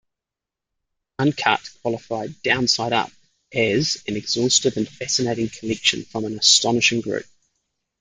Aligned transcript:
"Uncut" 1.19 1.61
qualified 1.83 2.33
"Downside 2.41 2.91
Up" 2.91 3.11
as 3.53 4.01
"an 4.07 4.15
exhaustive 4.17 4.75
and 4.75 4.89
fascinating 4.89 5.49
collection 5.49 6.05
from 6.05 6.25
an 6.25 6.39
astonishing 6.39 7.01
group". 7.01 7.27